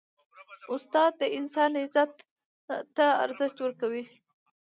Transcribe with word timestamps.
استاد 0.73 1.11
د 1.21 1.23
انسان 1.37 1.71
عزت 1.83 2.11
ته 2.95 3.05
ارزښت 3.25 3.57
ورکوي. 3.61 4.03